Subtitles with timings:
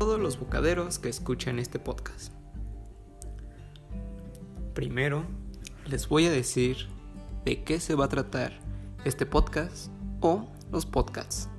[0.00, 2.32] todos los bocaderos que escuchan este podcast.
[4.72, 5.26] Primero,
[5.84, 6.88] les voy a decir
[7.44, 8.58] de qué se va a tratar
[9.04, 9.90] este podcast
[10.22, 11.50] o los podcasts.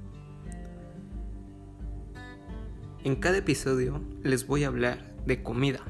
[3.04, 5.82] En cada episodio les voy a hablar de comida,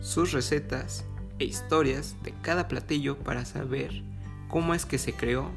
[0.00, 1.04] sus recetas
[1.38, 4.02] e historias de cada platillo para saber
[4.48, 5.50] cómo es que se creó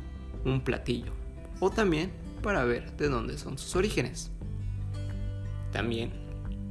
[0.43, 1.13] un platillo
[1.61, 2.11] o también
[2.43, 4.29] para ver de dónde son sus orígenes.
[5.71, 6.11] También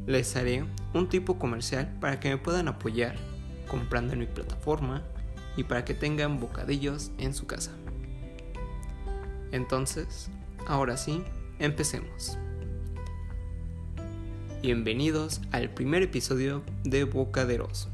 [0.06, 3.16] les haré un tipo comercial para que me puedan apoyar
[3.68, 5.02] comprando en mi plataforma
[5.56, 7.72] y para que tengan bocadillos en su casa.
[9.52, 10.30] Entonces,
[10.66, 11.22] ahora sí,
[11.58, 12.38] empecemos.
[14.62, 17.88] Bienvenidos al primer episodio de Bocaderos.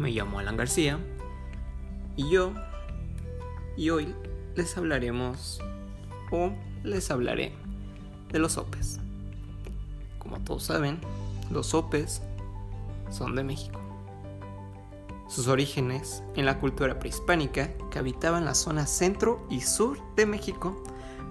[0.00, 0.98] Me llamo Alan García
[2.16, 2.52] y yo,
[3.76, 4.12] y hoy
[4.56, 5.60] les hablaremos
[6.32, 7.52] o les hablaré
[8.32, 9.00] de los sopes.
[10.28, 11.00] Como todos saben,
[11.50, 12.20] los sopes
[13.10, 13.80] son de México.
[15.26, 20.26] Sus orígenes en la cultura prehispánica que habitaba en la zona centro y sur de
[20.26, 20.82] México,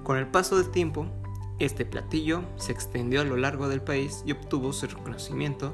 [0.03, 1.05] con el paso del tiempo,
[1.59, 5.73] este platillo se extendió a lo largo del país y obtuvo su reconocimiento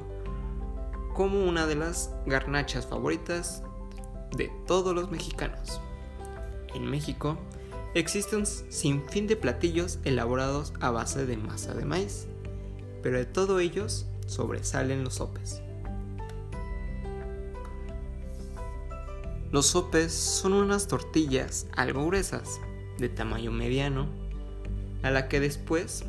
[1.14, 3.62] como una de las garnachas favoritas
[4.36, 5.80] de todos los mexicanos.
[6.74, 7.38] En México
[7.94, 12.26] existe un sinfín de platillos elaborados a base de masa de maíz,
[13.04, 15.60] pero de todos ellos sobresalen los sopes.
[19.52, 22.58] Los sopes son unas tortillas algo gruesas,
[22.96, 24.06] de tamaño mediano,
[25.02, 26.04] a la que después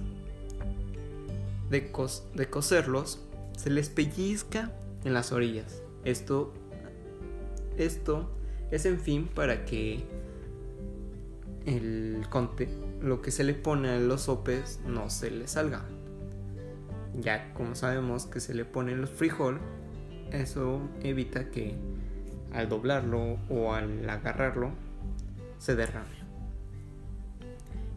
[1.69, 1.91] de,
[2.33, 3.19] de cocerlos
[3.57, 4.71] se les pellizca
[5.03, 5.81] en las orillas.
[6.05, 6.53] Esto,
[7.77, 8.29] esto
[8.71, 10.05] es en fin para que
[11.65, 12.69] el conte,
[13.01, 15.83] lo que se le pone a los sopes no se le salga.
[17.19, 19.59] Ya como sabemos que se le pone el frijol,
[20.31, 21.75] eso evita que
[22.53, 24.71] al doblarlo o al agarrarlo
[25.57, 26.25] se derrame.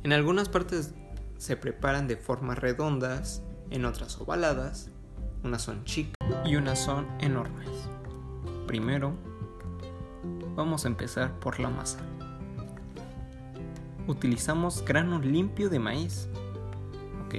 [0.04, 0.94] En algunas partes
[1.36, 4.90] se preparan de formas redondas, en otras ovaladas,
[5.44, 6.14] unas son chicas
[6.44, 7.68] y unas son enormes.
[8.66, 9.14] Primero,
[10.54, 11.98] vamos a empezar por la masa.
[14.06, 16.28] Utilizamos grano limpio de maíz.
[17.26, 17.34] ¿Ok?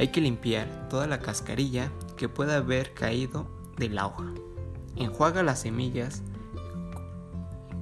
[0.00, 3.46] Hay que limpiar toda la cascarilla que pueda haber caído
[3.76, 4.32] de la hoja.
[4.96, 6.22] Enjuaga las semillas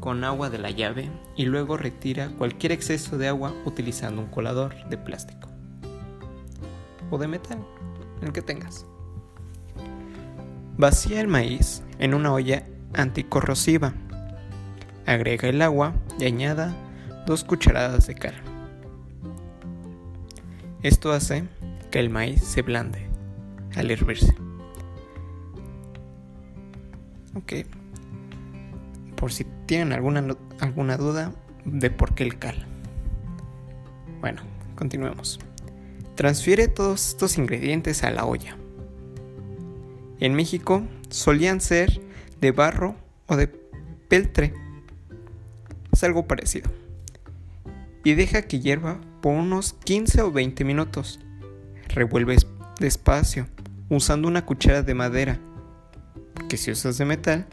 [0.00, 4.74] con agua de la llave y luego retira cualquier exceso de agua utilizando un colador
[4.88, 5.48] de plástico
[7.12, 7.64] o de metal,
[8.20, 8.84] el que tengas.
[10.76, 13.94] Vacía el maíz en una olla anticorrosiva.
[15.06, 16.74] Agrega el agua y añada
[17.28, 18.34] dos cucharadas de cal.
[20.82, 21.44] Esto hace
[21.90, 23.06] que el maíz se blande
[23.76, 24.34] al hervirse.
[27.34, 27.52] Ok.
[29.16, 30.24] Por si tienen alguna,
[30.60, 31.32] alguna duda
[31.64, 32.66] de por qué el cal.
[34.20, 34.42] Bueno,
[34.74, 35.38] continuemos.
[36.14, 38.56] Transfiere todos estos ingredientes a la olla.
[40.20, 42.00] En México solían ser
[42.40, 43.46] de barro o de
[44.08, 44.52] peltre.
[45.92, 46.70] Es algo parecido.
[48.04, 51.20] Y deja que hierva por unos 15 o 20 minutos.
[51.88, 52.36] Revuelve
[52.78, 53.46] despacio
[53.88, 55.38] usando una cuchara de madera
[56.48, 57.46] que si usas de metal,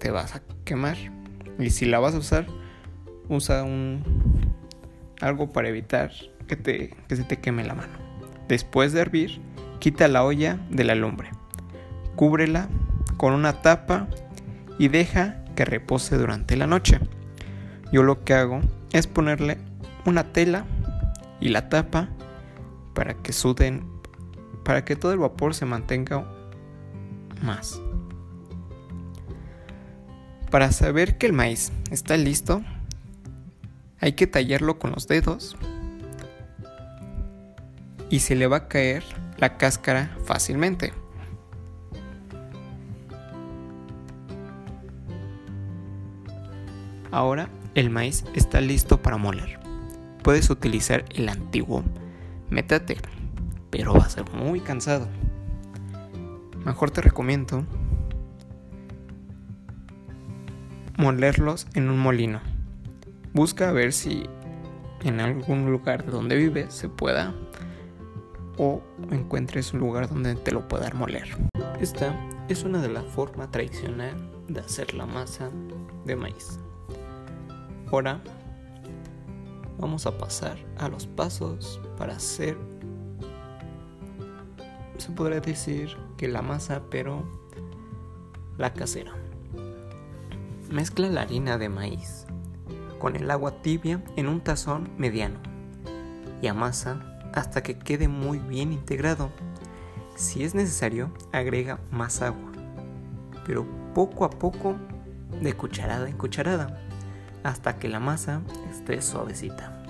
[0.00, 0.96] te vas a quemar.
[1.58, 2.46] Y si la vas a usar,
[3.28, 4.02] usa un
[5.20, 6.12] algo para evitar
[6.46, 7.94] que, te, que se te queme la mano.
[8.48, 9.40] Después de hervir,
[9.78, 11.30] quita la olla de la lumbre.
[12.14, 12.68] Cúbrela
[13.16, 14.08] con una tapa
[14.78, 17.00] y deja que repose durante la noche.
[17.92, 18.60] Yo lo que hago
[18.92, 19.58] es ponerle
[20.04, 20.64] una tela
[21.40, 22.08] y la tapa
[22.96, 23.84] para que suden,
[24.64, 26.26] para que todo el vapor se mantenga
[27.42, 27.80] más.
[30.50, 32.62] Para saber que el maíz está listo,
[34.00, 35.56] hay que tallarlo con los dedos
[38.08, 39.04] y se le va a caer
[39.36, 40.94] la cáscara fácilmente.
[47.10, 49.60] Ahora el maíz está listo para moler.
[50.22, 51.84] Puedes utilizar el antiguo
[52.50, 52.96] metate,
[53.70, 55.08] pero va a ser muy cansado
[56.66, 57.64] mejor te recomiendo
[60.98, 62.40] molerlos en un molino.
[63.32, 64.28] Busca a ver si
[65.04, 67.32] en algún lugar de donde vives se pueda
[68.58, 68.82] o
[69.12, 71.28] encuentres un lugar donde te lo pueda moler.
[71.80, 74.14] Esta es una de las formas tradicional
[74.48, 75.50] de hacer la masa
[76.04, 76.58] de maíz.
[77.92, 78.20] Ahora
[79.78, 82.56] vamos a pasar a los pasos para hacer,
[84.98, 87.22] se podría decir que la masa, pero
[88.58, 89.12] la casera.
[90.70, 92.26] Mezcla la harina de maíz
[92.98, 95.38] con el agua tibia en un tazón mediano
[96.42, 99.30] y amasa hasta que quede muy bien integrado.
[100.16, 102.50] Si es necesario, agrega más agua,
[103.46, 104.76] pero poco a poco,
[105.42, 106.80] de cucharada en cucharada,
[107.42, 108.40] hasta que la masa
[108.76, 109.82] esté suavecita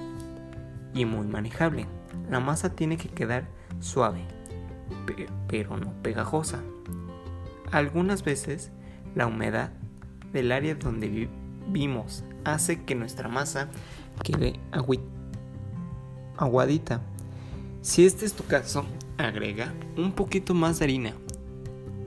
[0.95, 1.87] y muy manejable.
[2.31, 3.47] La masa tiene que quedar
[3.81, 4.25] suave,
[5.49, 6.61] pero no pegajosa.
[7.73, 8.71] Algunas veces
[9.15, 9.71] la humedad
[10.33, 11.29] del área donde
[11.69, 13.69] vivimos hace que nuestra masa
[14.23, 14.61] quede
[16.37, 17.03] aguadita.
[17.83, 18.85] Si este es tu caso,
[19.19, 21.13] agrega un poquito más de harina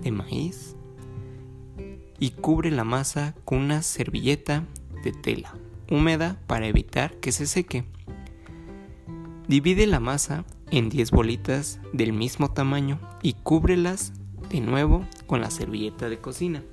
[0.01, 0.75] de maíz
[2.19, 4.63] y cubre la masa con una servilleta
[5.03, 5.53] de tela
[5.89, 7.83] húmeda para evitar que se seque.
[9.47, 14.13] Divide la masa en 10 bolitas del mismo tamaño y cúbrelas
[14.49, 16.63] de nuevo con la servilleta de cocina.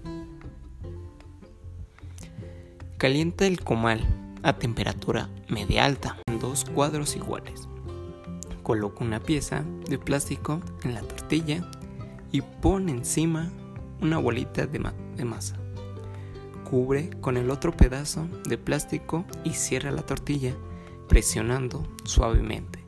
[2.99, 4.07] Calienta el comal
[4.43, 7.69] a temperatura media alta en dos cuadros iguales.
[8.63, 11.69] Coloca una pieza de plástico en la tortilla
[12.33, 13.51] y pone encima
[14.01, 15.57] una bolita de, de masa.
[16.69, 20.55] Cubre con el otro pedazo de plástico y cierra la tortilla
[21.09, 22.87] presionando suavemente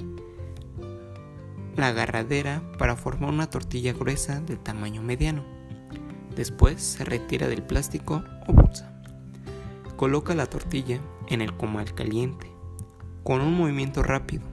[1.79, 5.45] la agarradera para formar una tortilla gruesa del tamaño mediano.
[6.35, 9.01] Después se retira del plástico o bolsa.
[9.97, 10.99] Coloca la tortilla
[11.29, 12.51] en el comal caliente
[13.23, 14.45] con un movimiento rápido.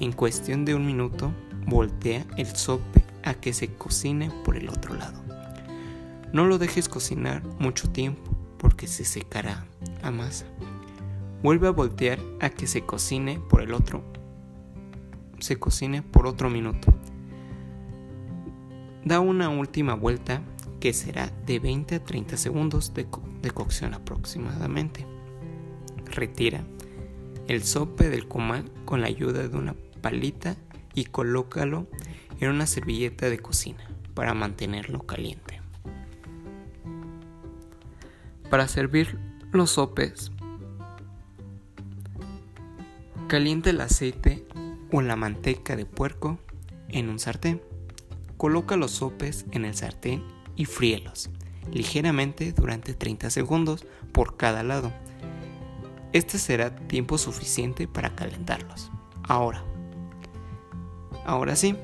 [0.00, 1.32] En cuestión de un minuto,
[1.66, 5.23] voltea el sope a que se cocine por el otro lado.
[6.34, 9.64] No lo dejes cocinar mucho tiempo porque se secará
[10.02, 10.44] la masa.
[11.42, 14.04] Vuelve a voltear a que se cocine por el otro
[15.44, 16.92] se cocine por otro minuto.
[19.04, 20.42] Da una última vuelta
[20.80, 23.06] que será de 20 a 30 segundos de,
[23.52, 25.06] cocción aproximadamente.
[26.06, 26.64] Retira
[27.46, 30.56] el sope del comal con la ayuda de una palita
[30.94, 31.86] y colócalo
[32.40, 35.53] en una servilleta de cocina para mantenerlo caliente.
[38.54, 39.18] Para servir
[39.50, 40.30] los sopes,
[43.26, 44.46] caliente el aceite
[44.92, 46.38] o la manteca de puerco
[46.88, 47.60] en un sartén.
[48.36, 50.22] Coloca los sopes en el sartén
[50.54, 51.30] y fríelos
[51.72, 54.92] ligeramente durante 30 segundos por cada lado.
[56.12, 58.88] Este será tiempo suficiente para calentarlos.
[59.24, 59.64] Ahora,
[61.26, 61.76] ahora sí,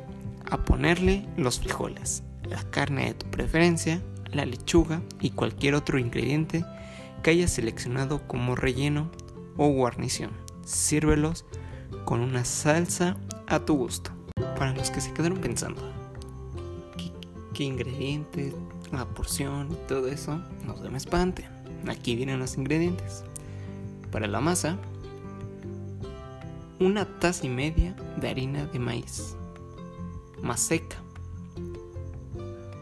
[0.48, 4.00] a ponerle los frijoles, la carne de tu preferencia,
[4.32, 6.64] la lechuga y cualquier otro ingrediente
[7.22, 9.10] que hayas seleccionado como relleno
[9.56, 10.30] o guarnición.
[10.64, 11.44] Sírvelos
[12.04, 13.16] con una salsa
[13.46, 14.10] a tu gusto.
[14.56, 15.82] Para los que se quedaron pensando,
[17.54, 18.54] ¿qué, ingredientes,
[18.92, 20.40] la porción todo eso?
[20.66, 21.46] No se me espanten.
[21.88, 23.24] Aquí vienen los ingredientes.
[24.10, 24.78] Para la masa,
[26.78, 29.36] una taza y media de harina de maíz,
[30.42, 30.96] más seca,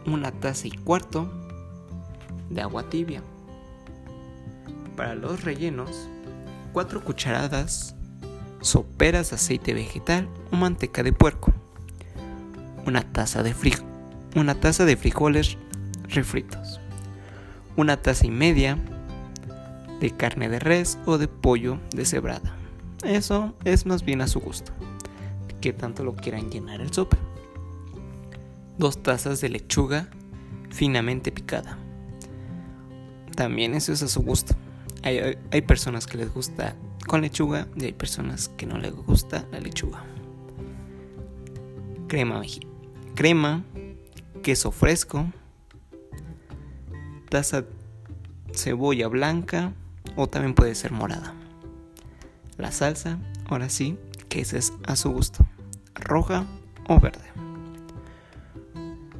[0.05, 1.29] una taza y cuarto
[2.49, 3.21] de agua tibia.
[4.95, 6.09] Para los rellenos,
[6.73, 7.95] 4 cucharadas
[8.61, 11.53] soperas de aceite vegetal o manteca de puerco,
[12.85, 13.55] una taza de,
[14.35, 15.57] una taza de frijoles
[16.09, 16.79] refritos,
[17.77, 18.77] una taza y media
[19.99, 22.55] de carne de res o de pollo deshebrada.
[23.03, 24.73] Eso es más bien a su gusto,
[25.61, 27.17] que tanto lo quieran llenar el sope.
[28.77, 30.09] Dos tazas de lechuga
[30.69, 31.77] finamente picada.
[33.39, 34.53] También eso es a su gusto.
[35.01, 36.75] Hay, hay personas que les gusta
[37.07, 40.03] con lechuga y hay personas que no les gusta la lechuga.
[42.09, 42.41] Crema,
[43.15, 43.63] crema,
[44.43, 45.25] queso fresco,
[47.29, 47.63] taza
[48.53, 49.71] cebolla blanca
[50.17, 51.33] o también puede ser morada.
[52.57, 55.45] La salsa, ahora sí, que ese es a su gusto,
[55.95, 56.45] roja
[56.89, 57.23] o verde.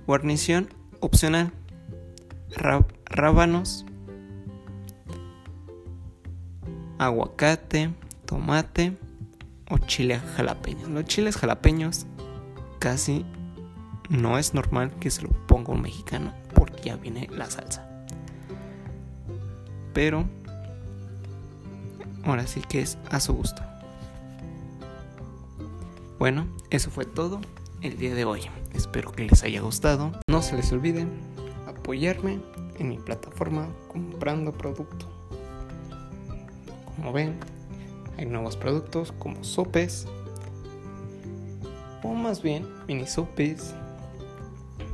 [0.06, 0.68] Guarnición
[1.00, 1.54] opcional,
[3.06, 3.86] rábanos,
[7.00, 7.92] aguacate,
[8.26, 8.98] tomate
[9.70, 10.90] o chile jalapeño.
[10.90, 12.06] Los chiles jalapeños
[12.78, 13.26] casi
[14.10, 17.88] no es normal que se lo ponga un mexicano porque ya viene la salsa.
[19.94, 20.26] Pero
[22.24, 23.64] ahora sí que es a su gusto.
[26.20, 27.40] Bueno, eso fue todo
[27.82, 28.42] el día de hoy.
[28.74, 30.12] Espero que les haya gustado.
[30.30, 31.08] No se les olvide
[31.66, 32.42] apoyarme
[32.78, 35.19] en mi plataforma comprando producto
[37.00, 37.40] como ven,
[38.18, 40.06] hay nuevos productos como sopes,
[42.04, 43.74] o más bien mini sopes,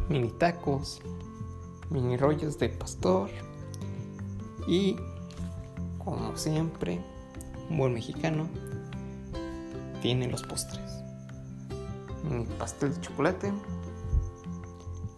[0.08, 1.02] mini tacos,
[1.90, 3.32] mini rollos de pastor
[4.68, 4.96] y,
[5.98, 7.02] como siempre,
[7.72, 8.48] un buen mexicano
[10.04, 10.92] tiene los postres.
[12.24, 13.52] Mini pastel de chocolate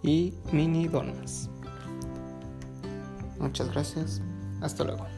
[0.03, 1.50] y mini donas.
[3.39, 4.22] Muchas gracias.
[4.62, 5.17] Hasta luego.